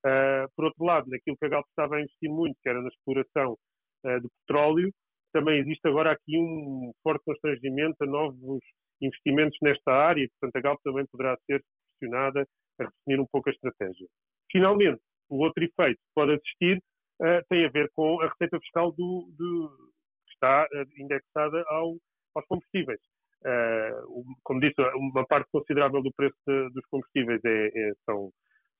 Uh, 0.06 0.48
por 0.56 0.66
outro 0.66 0.86
lado, 0.86 1.10
naquilo 1.10 1.36
que 1.36 1.46
a 1.46 1.50
Galp 1.50 1.66
estava 1.68 1.98
a 1.98 2.00
investir 2.00 2.30
muito, 2.30 2.56
que 2.64 2.70
era 2.70 2.82
na 2.82 2.88
exploração 2.88 3.58
uh, 4.06 4.22
de 4.22 4.30
petróleo, 4.40 4.94
também 5.34 5.60
existe 5.60 5.86
agora 5.86 6.14
aqui 6.14 6.38
um 6.38 6.94
forte 7.04 7.26
constrangimento 7.26 8.02
a 8.02 8.06
novos 8.06 8.62
investimentos 9.02 9.58
nesta 9.62 9.92
área, 9.92 10.26
portanto 10.40 10.56
a 10.56 10.62
Galp 10.62 10.80
também 10.86 11.06
poderá 11.08 11.38
ser 11.46 11.62
pressionada 12.00 12.48
a 12.80 12.84
redefinir 12.84 13.20
um 13.20 13.28
pouco 13.30 13.50
a 13.50 13.52
estratégia. 13.52 14.08
Finalmente, 14.50 15.02
o 15.28 15.44
outro 15.44 15.66
efeito 15.66 15.98
que 15.98 16.14
pode 16.16 16.32
existir 16.32 16.82
tem 17.50 17.66
a 17.66 17.70
ver 17.70 17.90
com 17.94 18.22
a 18.22 18.30
receita 18.30 18.60
fiscal 18.60 18.92
do, 18.92 19.30
do 19.38 19.70
que 20.28 20.34
está 20.34 20.68
indexada 20.98 21.64
ao, 21.68 21.98
aos 22.36 22.46
combustíveis. 22.48 23.00
Uh, 23.46 24.24
como 24.44 24.62
disse, 24.62 24.82
uma 24.96 25.26
parte 25.28 25.50
considerável 25.52 26.02
do 26.02 26.14
preço 26.14 26.38
de, 26.48 26.70
dos 26.70 26.86
combustíveis 26.86 27.42
é, 27.44 27.68
é, 27.68 27.94
são, 28.06 28.32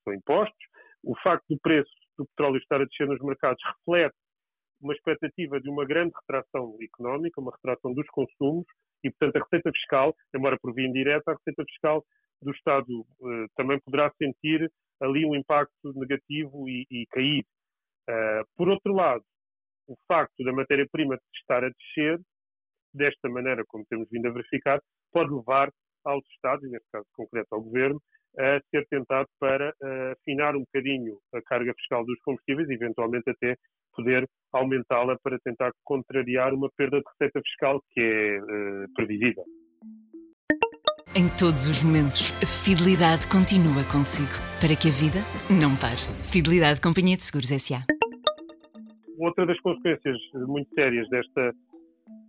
são, 0.04 0.14
impostos. 0.14 0.58
O 1.04 1.16
facto 1.22 1.46
do 1.50 1.60
preço 1.60 1.92
do 2.18 2.26
petróleo 2.28 2.58
estar 2.58 2.80
a 2.80 2.86
descer 2.86 3.08
nos 3.08 3.20
mercados 3.20 3.62
reflete 3.64 4.16
uma 4.82 4.94
expectativa 4.94 5.60
de 5.60 5.70
uma 5.70 5.86
grande 5.86 6.14
retração 6.22 6.78
económica, 6.82 7.42
uma 7.42 7.52
retração 7.52 7.94
dos 7.94 8.08
consumos 8.08 8.66
e, 9.04 9.10
portanto, 9.12 9.36
a 9.36 9.44
receita 9.44 9.72
fiscal, 9.72 10.16
embora 10.34 10.58
por 10.62 10.74
via 10.74 10.88
indireta, 10.88 11.32
a 11.32 11.36
receita 11.36 11.64
fiscal 11.66 12.04
do 12.42 12.52
Estado 12.52 12.88
uh, 13.00 13.48
também 13.56 13.80
poderá 13.82 14.12
sentir 14.18 14.72
ali 15.02 15.26
um 15.26 15.36
impacto 15.36 15.94
negativo 15.96 16.70
e, 16.70 16.86
e 16.90 17.06
cair. 17.08 17.46
Uh, 18.10 18.48
por 18.56 18.70
outro 18.70 18.94
lado, 18.94 19.24
o 19.88 19.96
facto 20.08 20.44
da 20.44 20.54
matéria-prima 20.54 21.20
estar 21.36 21.64
a 21.64 21.70
descer 21.70 22.20
desta 22.94 23.30
maneira, 23.30 23.64
como 23.68 23.86
temos 23.90 24.08
vindo 24.10 24.28
a 24.28 24.32
verificar, 24.32 24.80
pode 25.12 25.34
levar 25.34 25.72
aos 26.06 26.24
Estados, 26.36 26.64
e 26.66 26.70
neste 26.70 26.88
caso 26.92 27.06
concreto 27.14 27.48
ao 27.52 27.62
Governo, 27.62 28.02
a 28.38 28.60
ser 28.72 28.86
tentado 28.88 29.28
para 29.40 29.70
uh, 29.70 30.12
afinar 30.20 30.56
um 30.56 30.62
bocadinho 30.62 31.18
a 31.34 31.42
carga 31.44 31.74
fiscal 31.76 32.04
dos 32.06 32.20
combustíveis 32.22 32.68
e 32.70 32.74
eventualmente 32.74 33.30
até 33.30 33.56
poder 33.96 34.28
aumentá-la 34.52 35.18
para 35.24 35.38
tentar 35.40 35.72
contrariar 35.84 36.54
uma 36.54 36.70
perda 36.76 36.98
de 36.98 37.04
receita 37.12 37.42
fiscal 37.42 37.82
que 37.92 38.02
é 38.02 38.40
uh, 38.42 38.94
previsível. 38.96 39.46
Em 41.16 41.30
todos 41.38 41.68
os 41.68 41.84
momentos, 41.84 42.34
a 42.42 42.48
fidelidade 42.48 43.30
continua 43.30 43.86
consigo, 43.86 44.34
para 44.58 44.74
que 44.74 44.90
a 44.90 44.96
vida 44.98 45.22
não 45.46 45.78
pare. 45.78 46.02
Fidelidade 46.26 46.82
Companhia 46.82 47.16
de 47.16 47.22
Seguros 47.22 47.52
S.A. 47.52 47.86
Outra 49.20 49.46
das 49.46 49.60
consequências 49.62 50.18
muito 50.34 50.74
sérias 50.74 51.08
desta 51.10 51.54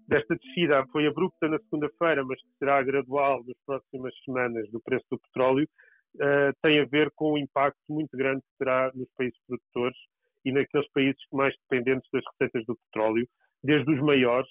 desta 0.06 0.36
descida 0.36 0.86
foi 0.92 1.06
abrupta 1.06 1.48
na 1.48 1.58
segunda-feira, 1.58 2.24
mas 2.24 2.40
que 2.40 2.58
será 2.58 2.82
gradual 2.82 3.42
nas 3.44 3.56
próximas 3.64 4.14
semanas 4.24 4.70
do 4.70 4.80
preço 4.80 5.06
do 5.10 5.18
petróleo, 5.18 5.68
uh, 6.16 6.52
tem 6.62 6.80
a 6.80 6.84
ver 6.84 7.10
com 7.14 7.32
o 7.32 7.38
impacto 7.38 7.80
muito 7.88 8.16
grande 8.16 8.40
que 8.40 8.58
terá 8.58 8.90
nos 8.94 9.08
países 9.16 9.38
produtores 9.46 9.96
e 10.44 10.52
naqueles 10.52 10.88
países 10.92 11.20
mais 11.32 11.54
dependentes 11.62 12.08
das 12.12 12.22
receitas 12.32 12.66
do 12.66 12.76
petróleo, 12.86 13.26
desde 13.62 13.90
os 13.90 14.00
maiores, 14.00 14.50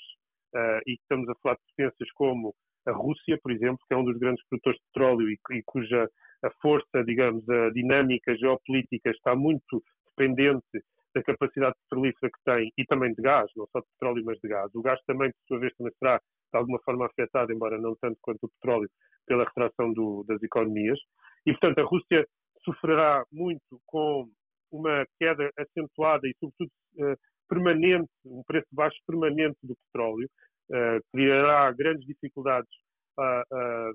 uh, 0.56 0.82
e 0.88 0.94
estamos 0.94 1.30
a 1.30 1.36
falar 1.42 1.56
de 1.56 1.62
potências 1.76 2.12
como 2.14 2.54
a 2.86 2.92
Rússia, 2.92 3.40
por 3.42 3.52
exemplo, 3.52 3.80
que 3.88 3.94
é 3.94 3.98
um 3.98 4.04
dos 4.04 4.18
grandes 4.18 4.44
produtores 4.48 4.80
de 4.80 4.86
petróleo 4.94 5.30
e, 5.30 5.38
e 5.52 5.64
cuja 5.64 6.10
a 6.44 6.50
força, 6.62 7.04
digamos, 7.06 7.48
a 7.48 7.70
dinâmica 7.70 8.36
geopolítica 8.36 9.12
está 9.12 9.36
muito 9.36 9.82
dependente 10.10 10.84
da 11.14 11.24
capacidade 11.24 11.76
petrolífera 11.84 12.32
que 12.32 12.44
tem 12.44 12.72
e 12.78 12.86
também 12.86 13.14
de 13.14 13.22
gás, 13.22 13.50
não 13.56 13.68
só 13.72 13.80
de 13.80 13.88
petróleo, 13.94 14.24
mas 14.26 14.40
de 14.40 14.48
gás. 14.48 14.74
O 14.74 14.82
gás 14.82 15.00
também, 15.06 15.32
por 15.32 15.48
sua 15.48 15.60
vez, 15.60 15.74
também 15.76 15.94
será 16.00 16.18
de 16.18 16.58
alguma 16.58 16.80
forma 16.84 17.06
afetado, 17.06 17.52
embora 17.52 17.80
não 17.80 17.96
tanto 18.02 18.18
quanto 18.22 18.44
o 18.44 18.50
petróleo, 18.50 18.90
pela 19.26 19.46
retração 19.46 19.94
do, 19.94 20.24
das 20.28 20.42
economias. 20.44 21.00
E, 21.46 21.52
portanto, 21.52 21.80
a 21.80 21.84
Rússia 21.84 22.28
sofrerá 22.64 23.24
muito 23.32 23.80
com 23.86 24.28
uma 24.72 25.06
queda 25.20 25.50
acentuada 25.58 26.28
e, 26.28 26.34
sobretudo, 26.40 26.72
uh, 26.98 27.18
permanente, 27.48 28.10
um 28.26 28.44
preço 28.46 28.68
baixo 28.72 28.98
permanente 29.06 29.58
do 29.64 29.76
petróleo, 29.86 30.30
uh, 30.72 31.00
criará 31.12 31.72
grandes 31.72 32.06
dificuldades 32.06 32.70
a, 33.18 33.44
a, 33.52 33.92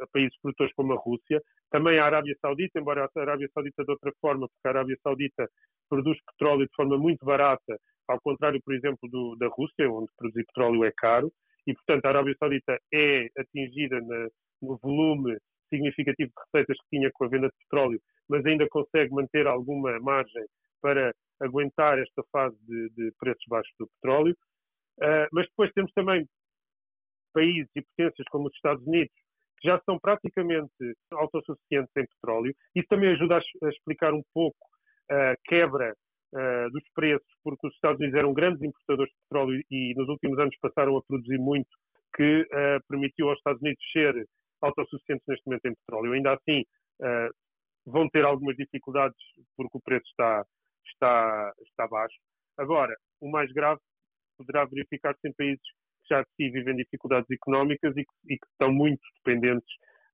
a 0.00 0.06
países 0.12 0.36
produtores 0.40 0.72
como 0.74 0.92
a 0.92 0.96
Rússia, 0.96 1.42
também 1.70 1.98
a 1.98 2.04
Arábia 2.04 2.36
Saudita, 2.40 2.78
embora 2.78 3.04
a 3.04 3.20
Arábia 3.20 3.48
Saudita 3.52 3.84
de 3.84 3.90
outra 3.90 4.12
forma, 4.20 4.48
porque 4.48 4.68
a 4.68 4.70
Arábia 4.70 4.96
Saudita 5.02 5.48
produz 5.88 6.18
petróleo 6.32 6.66
de 6.66 6.74
forma 6.74 6.98
muito 6.98 7.24
barata, 7.24 7.78
ao 8.08 8.20
contrário, 8.20 8.60
por 8.64 8.74
exemplo, 8.74 9.08
do, 9.08 9.36
da 9.36 9.48
Rússia, 9.48 9.90
onde 9.90 10.10
produzir 10.16 10.44
petróleo 10.46 10.84
é 10.84 10.92
caro, 10.96 11.32
e 11.66 11.74
portanto 11.74 12.04
a 12.04 12.08
Arábia 12.08 12.36
Saudita 12.38 12.78
é 12.92 13.28
atingida 13.38 14.00
na, 14.00 14.28
no 14.62 14.78
volume 14.82 15.36
significativo 15.68 16.30
de 16.30 16.42
receitas 16.44 16.76
que 16.78 16.96
tinha 16.96 17.10
com 17.12 17.24
a 17.24 17.28
venda 17.28 17.48
de 17.48 17.56
petróleo, 17.64 18.00
mas 18.28 18.44
ainda 18.44 18.66
consegue 18.68 19.12
manter 19.12 19.46
alguma 19.46 19.98
margem 20.00 20.44
para 20.80 21.14
aguentar 21.40 21.98
esta 21.98 22.22
fase 22.30 22.56
de, 22.66 22.90
de 22.90 23.12
preços 23.18 23.44
baixos 23.48 23.72
do 23.78 23.88
petróleo. 24.00 24.36
Uh, 24.98 25.26
mas 25.32 25.46
depois 25.46 25.72
temos 25.72 25.90
também 25.92 26.26
países 27.32 27.68
e 27.74 27.82
potências 27.82 28.26
como 28.30 28.46
os 28.46 28.54
Estados 28.54 28.86
Unidos, 28.86 29.12
já 29.64 29.80
são 29.84 29.98
praticamente 29.98 30.70
autossuficientes 31.12 31.90
em 31.96 32.06
petróleo. 32.06 32.54
Isso 32.74 32.86
também 32.88 33.10
ajuda 33.10 33.38
a, 33.38 33.68
explicar 33.68 34.12
um 34.12 34.22
pouco 34.32 34.58
a 35.10 35.34
quebra 35.44 35.94
dos 36.72 36.82
preços, 36.94 37.28
porque 37.44 37.66
os 37.66 37.74
Estados 37.74 38.00
Unidos 38.00 38.18
eram 38.18 38.34
grandes 38.34 38.60
importadores 38.60 39.12
de 39.12 39.18
petróleo 39.28 39.62
e 39.70 39.94
nos 39.96 40.08
últimos 40.08 40.38
anos 40.38 40.56
passaram 40.60 40.96
a 40.96 41.02
produzir 41.02 41.38
muito, 41.38 41.70
que 42.16 42.46
permitiu 42.88 43.28
aos 43.28 43.38
Estados 43.38 43.62
Unidos 43.62 43.80
ser 43.92 44.26
autossuficientes 44.60 45.24
neste 45.28 45.46
momento 45.46 45.66
em 45.66 45.74
petróleo. 45.74 46.12
Ainda 46.12 46.34
assim, 46.34 46.64
vão 47.86 48.08
ter 48.08 48.24
algumas 48.24 48.56
dificuldades 48.56 49.16
porque 49.56 49.78
o 49.78 49.80
preço 49.80 50.06
está, 50.08 50.44
está, 50.86 51.52
está 51.62 51.86
baixo. 51.86 52.16
Agora, 52.58 52.94
o 53.20 53.30
mais 53.30 53.52
grave 53.52 53.80
poderá 54.36 54.64
verificar-se 54.64 55.28
em 55.28 55.32
países 55.32 55.62
já 56.08 56.22
de 56.22 56.28
si 56.36 56.50
vivem 56.50 56.76
dificuldades 56.76 57.30
económicas 57.30 57.96
e, 57.96 58.00
e 58.00 58.38
que 58.38 58.46
estão 58.52 58.72
muito 58.72 59.02
dependentes 59.24 59.68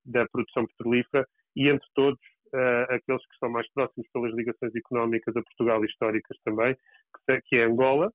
da 0.05 0.27
produção 0.29 0.65
petrolífera 0.67 1.27
e, 1.55 1.69
entre 1.69 1.87
todos, 1.93 2.19
uh, 2.53 2.93
aqueles 2.93 3.25
que 3.25 3.33
estão 3.33 3.49
mais 3.49 3.69
próximos 3.73 4.07
pelas 4.13 4.33
ligações 4.33 4.75
económicas 4.75 5.35
a 5.35 5.43
Portugal 5.43 5.83
históricas 5.85 6.37
também, 6.43 6.75
que, 7.27 7.41
que 7.41 7.55
é 7.57 7.65
Angola, 7.65 8.11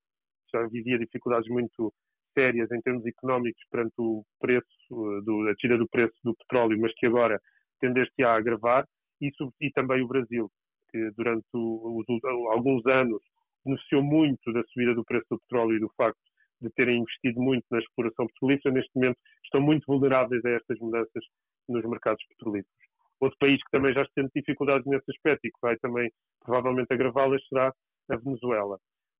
já 0.51 0.65
vivia 0.67 0.97
dificuldades 0.97 1.49
muito 1.49 1.93
sérias 2.33 2.71
em 2.71 2.81
termos 2.81 3.05
económicos 3.05 3.61
perante 3.71 3.95
o 3.97 4.23
preço, 4.39 4.67
uh, 4.91 5.21
do, 5.23 5.47
a 5.47 5.55
tira 5.55 5.77
do 5.77 5.87
preço 5.87 6.15
do 6.23 6.35
petróleo, 6.35 6.79
mas 6.79 6.93
que 6.95 7.05
agora 7.05 7.39
tendeste 7.79 8.23
a 8.23 8.35
agravar, 8.35 8.85
e, 9.21 9.31
e 9.61 9.71
também 9.71 10.01
o 10.01 10.07
Brasil, 10.07 10.49
que 10.91 11.11
durante 11.11 11.47
o, 11.53 12.03
o, 12.07 12.51
alguns 12.51 12.85
anos 12.85 13.21
beneficiou 13.65 14.03
muito 14.03 14.51
da 14.53 14.63
subida 14.65 14.93
do 14.93 15.03
preço 15.03 15.25
do 15.29 15.39
petróleo 15.39 15.75
e 15.75 15.79
do 15.79 15.91
facto 15.97 16.19
de 16.61 16.69
terem 16.71 16.99
investido 16.99 17.39
muito 17.41 17.65
na 17.71 17.79
exploração 17.79 18.27
petrolífera, 18.27 18.73
neste 18.73 18.91
momento 18.95 19.17
estão 19.43 19.61
muito 19.61 19.85
vulneráveis 19.85 20.43
a 20.45 20.49
estas 20.51 20.79
mudanças 20.79 21.23
nos 21.69 21.85
mercados 21.85 22.23
petrolíferos. 22.27 22.87
Outro 23.19 23.37
país 23.39 23.57
que 23.63 23.71
também 23.71 23.93
já 23.93 24.05
sente 24.13 24.31
dificuldades 24.35 24.85
nesse 24.85 25.09
aspecto 25.09 25.45
e 25.45 25.51
que 25.51 25.59
vai 25.61 25.77
também 25.77 26.11
provavelmente 26.43 26.93
agravá-las 26.93 27.45
será 27.47 27.73
a 28.09 28.15
Venezuela. 28.15 28.77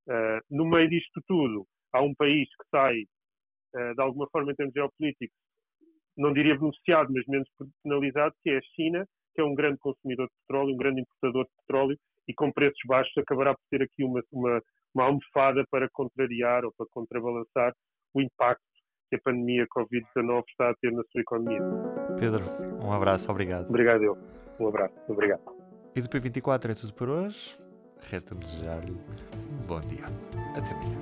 Uh, 0.08 0.40
no 0.50 0.64
meio 0.64 0.88
disto 0.88 1.20
tudo, 1.26 1.66
há 1.92 2.02
um 2.02 2.14
país 2.14 2.48
que 2.48 2.68
sai, 2.70 3.02
uh, 3.74 3.94
de 3.94 4.00
alguma 4.00 4.28
forma, 4.30 4.52
em 4.52 4.54
termos 4.54 4.72
geopolíticos, 4.72 5.36
não 6.16 6.32
diria 6.32 6.58
beneficiado, 6.58 7.12
mas 7.12 7.26
menos 7.26 7.48
penalizado, 7.82 8.34
que 8.42 8.50
é 8.50 8.58
a 8.58 8.62
China, 8.74 9.06
que 9.34 9.40
é 9.40 9.44
um 9.44 9.54
grande 9.54 9.78
consumidor 9.78 10.26
de 10.26 10.34
petróleo, 10.46 10.74
um 10.74 10.76
grande 10.76 11.00
importador 11.02 11.44
de 11.44 11.50
petróleo 11.60 11.98
e 12.26 12.34
com 12.34 12.52
preços 12.52 12.80
baixos 12.86 13.16
acabará 13.16 13.54
por 13.54 13.62
ter 13.70 13.82
aqui 13.82 14.04
uma, 14.04 14.22
uma, 14.32 14.60
uma 14.94 15.04
almofada 15.04 15.64
para 15.70 15.88
contrariar 15.92 16.64
ou 16.64 16.72
para 16.76 16.86
contrabalançar 16.90 17.72
o 18.14 18.20
impacto 18.20 18.62
que 19.10 19.16
a 19.16 19.20
pandemia 19.22 19.66
Covid-19 19.76 20.44
está 20.48 20.70
a 20.70 20.74
ter 20.80 20.92
na 20.92 21.02
sua 21.10 21.20
economia. 21.20 21.60
Pedro, 22.18 22.44
um 22.84 22.92
abraço, 22.92 23.30
obrigado. 23.30 23.68
Obrigado, 23.68 24.02
eu. 24.02 24.18
Um 24.60 24.68
abraço, 24.68 24.94
obrigado. 25.08 25.42
E 25.94 26.00
do 26.00 26.08
P24 26.08 26.70
é 26.70 26.74
tudo 26.74 26.92
por 26.92 27.08
hoje. 27.08 27.58
Resta-me 28.10 28.40
desejar-lhe 28.40 28.92
um 28.92 29.66
bom 29.66 29.80
dia. 29.80 30.04
Até 30.56 30.72
amanhã. 30.72 30.98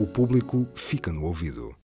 O 0.00 0.06
público 0.06 0.66
fica 0.74 1.12
no 1.12 1.24
ouvido. 1.24 1.83